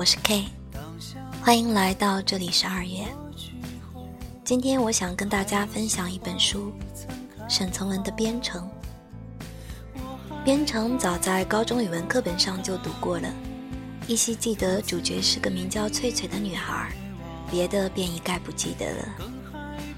[0.00, 0.46] 我是 K，
[1.42, 3.06] 欢迎来到这里是二月。
[4.42, 6.72] 今天我想跟大家分享一本书，
[7.50, 8.66] 沈从文的《编程》。
[10.42, 13.30] 《编程》早在高中语文课本上就读过了，
[14.06, 16.90] 依稀记得主角是个名叫翠翠的女孩，
[17.50, 19.08] 别的便一概不记得了。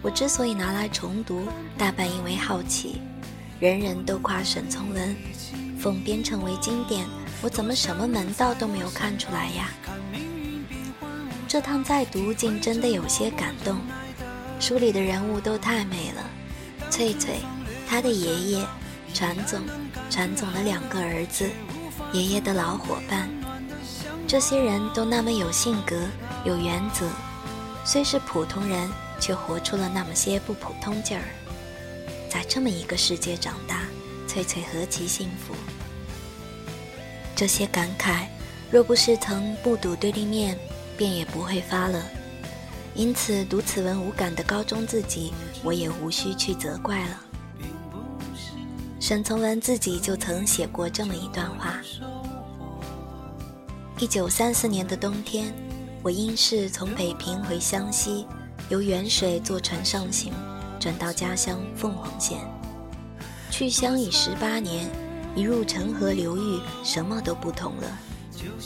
[0.00, 1.42] 我之所以拿来重读，
[1.76, 3.00] 大半因为好奇，
[3.58, 5.16] 人人都夸沈从文，
[5.76, 7.04] 奉《编程》为经典。
[7.40, 9.68] 我怎么什么门道都没有看出来呀？
[11.48, 13.78] 这趟再读竟真的有些感动。
[14.60, 16.22] 书里的人物都太美了，
[16.90, 17.38] 翠翠，
[17.88, 18.66] 她的爷爷，
[19.14, 19.58] 传总，
[20.10, 21.48] 传总的两个儿子，
[22.12, 23.30] 爷爷的老伙伴，
[24.26, 25.96] 这些人都那么有性格，
[26.44, 27.06] 有原则，
[27.82, 28.86] 虽是普通人，
[29.18, 31.24] 却活出了那么些不普通劲儿。
[32.28, 33.84] 在这么一个世界长大，
[34.26, 35.54] 翠翠何其幸福！
[37.34, 38.26] 这些感慨，
[38.70, 40.58] 若不是曾目睹对立面，
[40.98, 42.02] 便也不会发了。
[42.94, 45.32] 因此，读此文无感的高中自己，
[45.62, 47.20] 我也无需去责怪了。
[48.98, 51.80] 沈从文自己就曾写过这么一段话：
[53.98, 55.54] 一九三四年的冬天，
[56.02, 58.26] 我因事从北平回湘西，
[58.68, 60.32] 由沅水坐船上行，
[60.80, 62.38] 转到家乡凤凰县。
[63.50, 64.86] 去乡已十八年。
[65.36, 67.98] 一入成河流域，什么都不同了。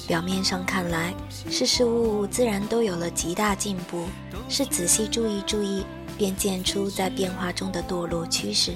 [0.06, 1.14] 表面上看来，
[1.50, 4.06] 事事物物自然都有了极大进步，
[4.48, 5.84] 是仔细注意注意，
[6.16, 8.72] 便见出在变化中的堕落趋势。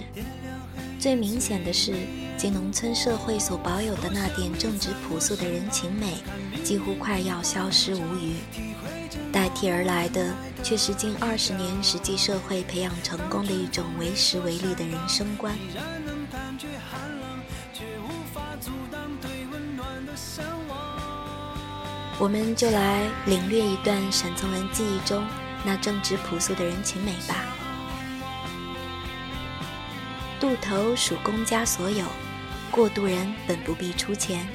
[0.99, 1.95] 最明显的是，
[2.37, 6.15] 金农村社会所保有的那点正直朴素的人情美，
[6.65, 8.35] 几乎快要消失无余。
[9.31, 15.55] 代替而来的，却是近二十年实际社会培养成功的一种为时为利的人生观。
[22.19, 25.23] 我们就来领略一段沈从文记忆中
[25.63, 27.45] 那正直朴素的人情美吧。
[30.41, 32.05] 渡头属公家所有，
[32.71, 34.47] 过渡人本不必出钱。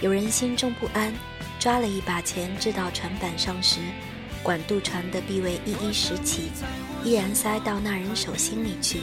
[0.00, 1.12] 有人心中不安，
[1.58, 3.80] 抓了一把钱掷到船板上时，
[4.42, 6.50] 管渡船的必为一一拾起，
[7.02, 9.00] 依然塞到那人手心里去，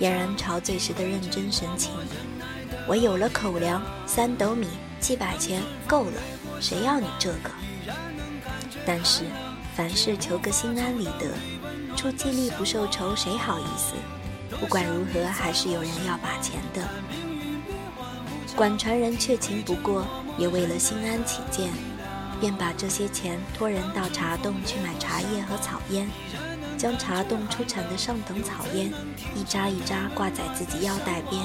[0.00, 1.92] 俨然朝醉时的认真神情。
[2.86, 4.68] 我有了口粮，三斗米，
[5.00, 6.35] 七百钱，够了。
[6.60, 7.50] 谁要你这个？
[8.86, 9.24] 但是，
[9.74, 11.30] 凡事求个心安理得，
[11.96, 13.94] 出气力不受愁，谁好意思？
[14.58, 16.88] 不管如何，还是有人要把钱的。
[18.54, 20.06] 管船人却情不过，
[20.38, 21.70] 也为了心安起见，
[22.40, 26.08] 便把这些钱托人到茶洞去买茶叶和草烟，
[26.78, 28.92] 将茶洞出产的上等草烟
[29.34, 31.42] 一扎一扎挂在自己腰带边。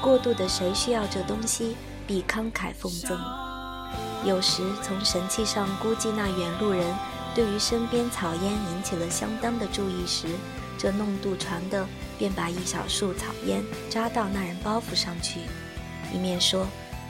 [0.00, 1.76] 过度的谁需要这东西，
[2.06, 3.41] 必慷慨奉赠。
[4.24, 6.94] 有时从神气上估计那远路人
[7.34, 10.28] 对于身边草烟引起了相当的注意时，
[10.78, 11.86] 这弄渡船的
[12.18, 15.40] 便把一小束草烟扎到那人包袱上去，
[16.14, 16.66] 一面说：“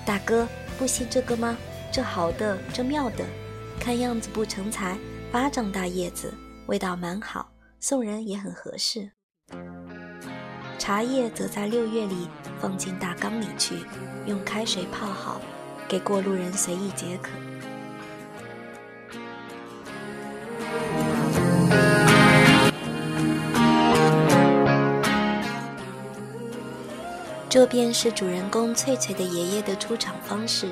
[0.07, 0.49] 大哥，
[0.79, 1.57] 不信这个吗？
[1.93, 3.25] 这好的，这妙的，
[3.79, 4.97] 看样子不成材，
[5.31, 6.33] 巴掌大叶子，
[6.67, 7.51] 味道蛮好，
[7.81, 9.11] 送人也很合适。”
[10.79, 12.29] 茶叶则在六月里
[12.61, 13.77] 放进大缸里去，
[14.27, 15.41] 用开水泡好。
[15.89, 17.31] 给过路人随意解渴。
[27.49, 30.71] 这便是主人公翠翠的爷爷的出场方式。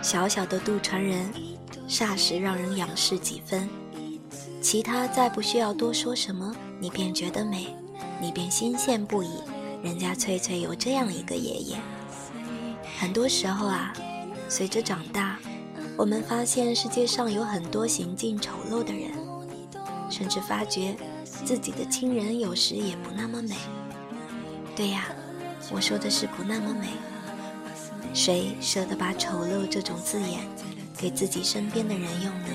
[0.00, 1.30] 小小的渡船人，
[1.86, 3.68] 霎时让人仰视几分。
[4.62, 7.66] 其他再不需要多说什么，你便觉得美，
[8.18, 9.28] 你便心羡不已。
[9.82, 11.76] 人家翠翠有这样一个爷爷。
[13.00, 13.92] 很多时候啊，
[14.48, 15.38] 随着长大，
[15.96, 19.12] 我们发现世界上有很多行径丑陋的人，
[20.10, 23.54] 甚至发觉自己的亲人有时也不那么美。
[24.74, 25.04] 对呀，
[25.70, 26.88] 我说的是不那么美。
[28.12, 30.40] 谁舍得把丑陋这种字眼
[30.96, 32.48] 给自己身边的人用呢？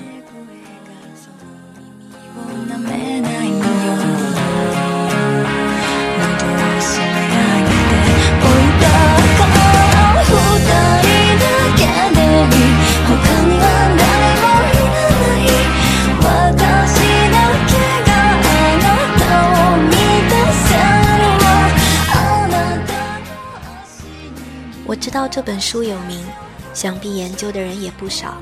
[25.28, 26.24] 这本书有名，
[26.72, 28.40] 想必研究的人也不少。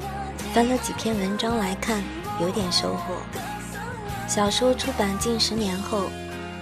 [0.52, 2.02] 翻了几篇文章来看，
[2.40, 3.14] 有点收获。
[4.29, 6.11] 小说出版近十年后，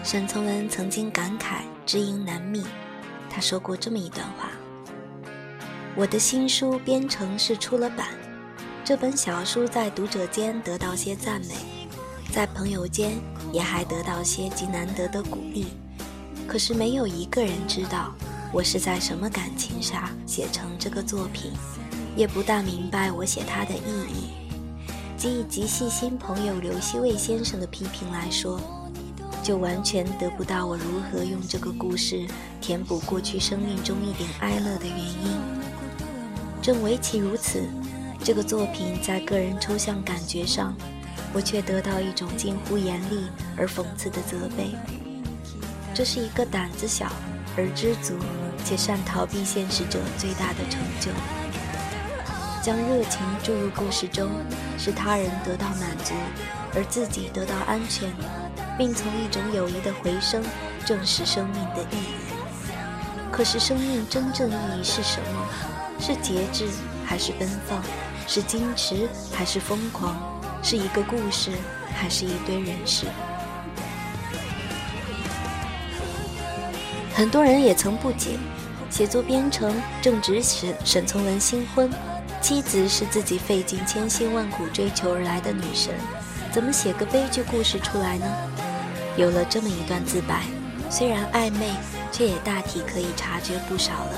[0.02, 2.64] 沈从文曾经感慨知音难觅。
[3.28, 4.50] 他说过这么一段话：
[5.94, 8.08] 我的新书《编程》是出了版，
[8.84, 11.54] 这本小书在读者间得到些赞美，
[12.32, 13.12] 在朋友间
[13.52, 15.66] 也还得到些极难得的鼓励。
[16.46, 18.12] 可是没有一个人知道
[18.52, 21.52] 我是在什么感情下写成这个作品，
[22.16, 24.30] 也不大明白我写它的意义。
[25.16, 28.60] 即以极细心朋友刘希卫先生的批评来说，
[29.40, 32.26] 就完全得不到我如何用这个故事
[32.60, 35.40] 填补过去生命中一点哀乐的原因。
[36.60, 37.62] 正唯其如此，
[38.24, 40.74] 这个作品在个人抽象感觉上，
[41.32, 44.70] 我却得到一种近乎严厉而讽刺的责备。
[45.94, 47.12] 这是一个胆子小
[47.56, 48.16] 而知足
[48.64, 51.10] 且善逃避现实者最大的成就。
[52.62, 54.30] 将热情注入故事中，
[54.78, 56.12] 使他人得到满足，
[56.74, 58.12] 而自己得到安全，
[58.76, 60.44] 并从一种友谊的回声
[60.84, 62.14] 证实生命的意义。
[63.32, 65.46] 可是，生命真正意义是什么？
[65.98, 66.68] 是节制
[67.06, 67.82] 还是奔放？
[68.26, 70.14] 是矜持还是疯狂？
[70.62, 71.52] 是一个故事
[71.94, 73.06] 还是一堆人事？
[77.20, 78.38] 很多人也曾不解，
[78.88, 81.90] 写作编程正值沈沈从文新婚，
[82.40, 85.92] 妻子是自己费尽千辛万苦追求而来的女神，
[86.50, 88.26] 怎么写个悲剧故事出来呢？
[89.18, 90.44] 有了这么一段自白，
[90.88, 91.68] 虽然暧昧，
[92.10, 94.12] 却也大体可以察觉不少了。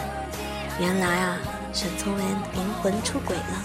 [0.79, 1.39] 原来啊。
[1.75, 3.65] 沈从文灵魂出轨了，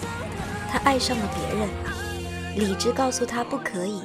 [0.72, 1.68] 他爱上了别人。
[2.56, 4.02] 理智告诉他不可以，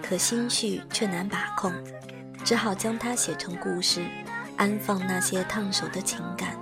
[0.00, 1.72] 可心绪却难把控，
[2.44, 4.00] 只好将它写成故事，
[4.62, 6.56] 安放那些烫手的情感。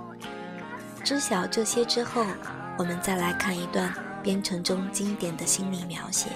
[1.03, 2.25] 知晓这些之后，
[2.75, 3.93] 我们再来看一段
[4.23, 6.29] 编程中经典的心理描写。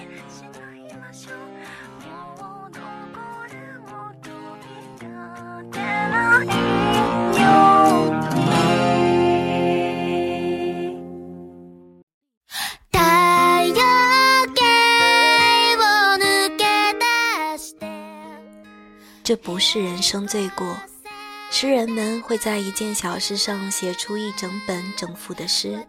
[19.24, 20.76] 这不是人生罪过，
[21.58, 25.82] 诗人们会在一件小事上写出一整本整幅的诗，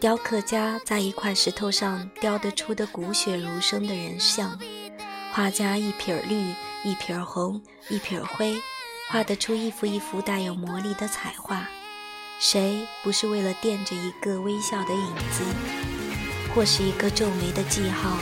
[0.00, 4.58] 雕刻家在一块石头上雕得出的骨血如生的人像，
[5.32, 6.50] 画家一撇绿
[6.82, 7.60] 一撇红
[7.90, 8.56] 一撇灰，
[9.10, 11.68] 画得出一幅一幅带有魔力的彩画。
[12.38, 15.44] 谁不是为了垫着一个微笑的影子，
[16.54, 18.16] 或是一个皱眉的记号，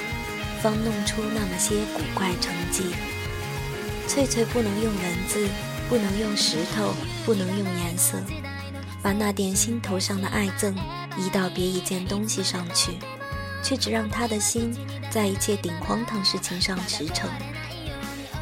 [0.61, 2.83] 方弄出那么些古怪成绩？
[4.09, 5.49] 翠翠不能用文字，
[5.89, 6.95] 不能用石头，
[7.25, 8.19] 不能用颜色，
[9.03, 10.75] 把那点心头上的爱憎
[11.17, 12.99] 移到别一件东西上去，
[13.63, 14.75] 却只让他的心
[15.11, 17.29] 在一切顶荒唐事情上驰骋。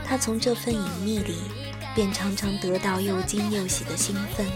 [0.07, 1.37] 他从这份隐秘里，
[1.95, 4.47] 便常常得到又惊又喜的兴奋。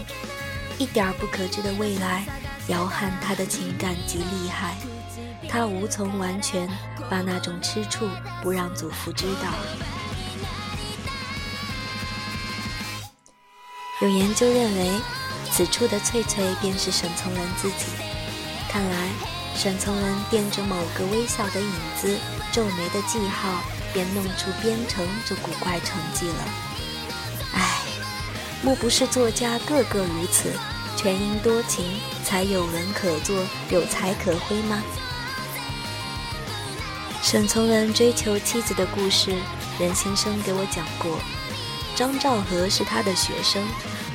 [0.79, 2.25] 一点不可知的未来，
[2.67, 4.77] 摇撼他的情感极厉害，
[5.49, 6.69] 他无从完全
[7.09, 8.07] 把那种吃醋
[8.41, 9.49] 不让祖父知道。
[13.99, 14.91] 有研究认为，
[15.51, 17.85] 此处的翠翠便是沈从文自己。
[18.69, 19.07] 看来，
[19.55, 22.15] 沈从文垫着某个微笑的影子、
[22.51, 23.63] 皱眉的记号，
[23.93, 26.35] 便弄出编程这古怪成绩了。
[27.55, 27.79] 唉，
[28.61, 30.53] 莫不是作家个个如此，
[30.95, 34.83] 全因多情才有文可作，有才可挥吗？
[37.23, 39.35] 沈从文追求妻子的故事，
[39.79, 41.19] 任先生给我讲过。
[41.97, 43.67] 张兆和是他的学生，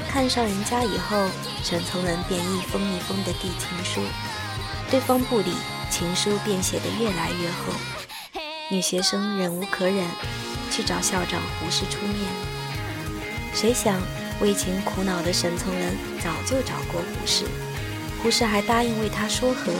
[0.09, 1.27] 看上人家以后，
[1.65, 4.01] 沈从文便一封一封的递情书，
[4.89, 5.53] 对方不理，
[5.91, 7.75] 情书便写得越来越厚。
[8.71, 10.07] 女学生忍无可忍，
[10.71, 12.19] 去找校长胡适出面。
[13.53, 14.01] 谁想
[14.41, 17.47] 为情苦恼的沈从文早就找过胡适，
[18.23, 19.73] 胡适还答应为他说和。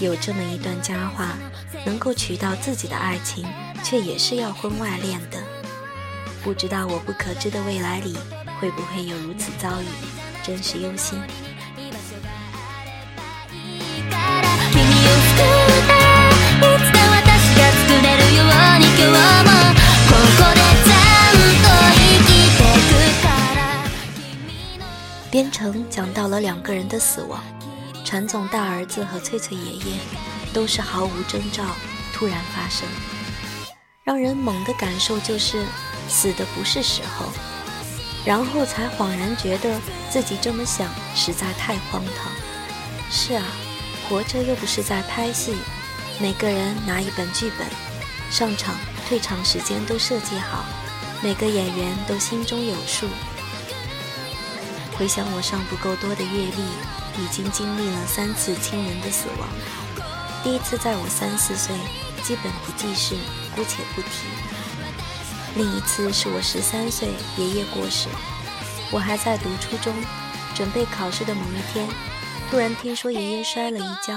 [0.00, 1.36] 有这么一段佳话，
[1.84, 3.46] 能够娶到自己的爱情，
[3.84, 5.36] 却也是要婚外恋的。
[6.42, 8.16] 不知道我不可知的未来里
[8.58, 9.86] 会不会有如此遭遇，
[10.42, 11.20] 真是忧心。
[25.30, 27.40] 编程讲到了两个人的死亡，
[28.04, 29.98] 传总大儿子和翠翠爷爷
[30.54, 31.62] 都是毫无征兆，
[32.14, 32.88] 突然发生，
[34.02, 35.62] 让人猛的感受就是。
[36.10, 37.26] 死的不是时候，
[38.24, 42.30] 然后才恍然觉得自己这么想实在太荒唐。
[43.10, 43.44] 是啊，
[44.08, 45.54] 活着又不是在拍戏，
[46.18, 47.66] 每个人拿一本剧本，
[48.30, 48.74] 上场、
[49.08, 50.64] 退场时间都设计好，
[51.22, 53.06] 每个演员都心中有数。
[54.98, 59.48] 回想我尚不够多的阅历，已经经历了三次亲人的死亡。
[60.42, 61.74] 第一次在我三四岁，
[62.22, 63.14] 基本不记事，
[63.54, 64.28] 姑且不提。
[65.56, 68.08] 另一次是我十三岁，爷爷过世，
[68.92, 69.92] 我还在读初中，
[70.54, 71.88] 准备考试的某一天，
[72.50, 74.14] 突然听说爷爷摔了一跤。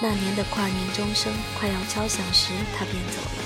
[0.00, 3.42] 那年的跨年钟声快要敲响时，他便走了。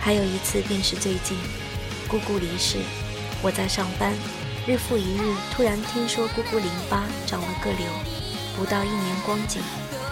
[0.00, 1.36] 还有一次便是最近，
[2.08, 2.78] 姑姑离世，
[3.42, 4.14] 我在上班，
[4.66, 7.86] 日复一日，突然听说姑姑淋巴长了个瘤，
[8.56, 9.62] 不到一年光景。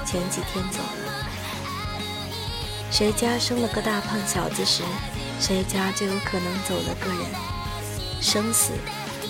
[0.04, 1.26] 前几天走了，
[2.90, 4.82] 谁家生了个大胖小子时，
[5.40, 7.26] 谁家就有可能走了个人。
[8.20, 8.72] 生死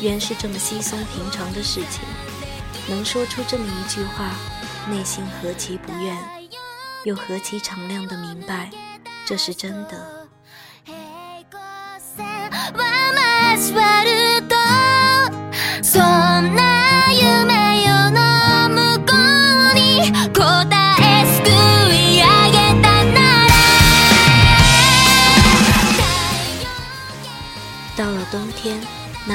[0.01, 2.03] 原是这么稀松平常的事情，
[2.89, 4.31] 能说出这么一句话，
[4.89, 6.17] 内心何其不愿，
[7.05, 8.71] 又何其敞亮的明白，
[9.27, 10.29] 这是真的。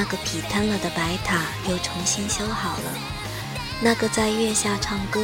[0.04, 2.92] 那个劈坍了的白塔又重新修好了。
[3.80, 5.18] 那个在月下唱歌，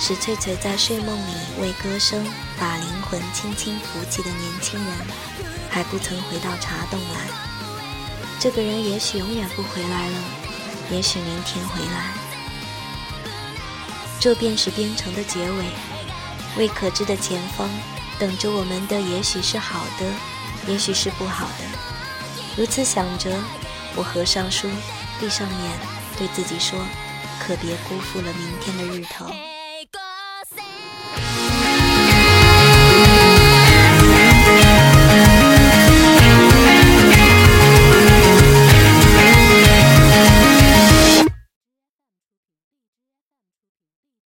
[0.00, 2.26] 使翠翠在睡梦里为歌声
[2.58, 4.92] 把灵魂轻轻扶起的年轻人，
[5.70, 7.20] 还不曾回到茶洞来。
[8.40, 10.16] 这个人也许永远不回来了，
[10.90, 12.12] 也许明天回来。
[14.18, 15.64] 这便是编程的结尾。
[16.56, 17.70] 未可知的前方，
[18.18, 21.64] 等着我们的也许是好的，也许是不好的。
[22.56, 23.30] 如此想着，
[23.96, 24.68] 我合上书，
[25.20, 25.78] 闭上眼，
[26.18, 26.78] 对自己说
[27.40, 29.26] ：“可别辜负了明天的日头。”